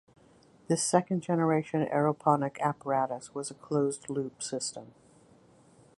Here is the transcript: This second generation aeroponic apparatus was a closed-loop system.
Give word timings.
This 0.67 0.81
second 0.81 1.21
generation 1.21 1.85
aeroponic 1.85 2.59
apparatus 2.59 3.35
was 3.35 3.51
a 3.51 3.53
closed-loop 3.53 4.41
system. 4.41 4.95